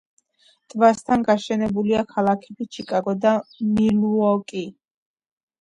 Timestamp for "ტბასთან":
0.73-1.25